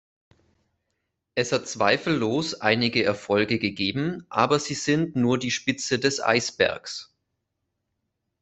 [1.35, 7.13] Es hat zweifellos einige Erfolge gegeben, aber sie sind nur die Spitze des Eisbergs.